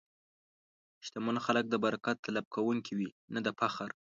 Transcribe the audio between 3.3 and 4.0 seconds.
نه د فخر.